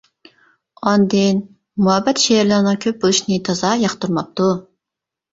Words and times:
ئاندىن 0.91 1.41
مۇھەببەت 1.87 2.21
شېئىرلىرىنىڭ 2.23 2.79
كۆپ 2.85 2.97
بولۇشىنى 3.03 3.37
تازا 3.51 3.75
ياقتۇرماپتۇ. 3.83 4.49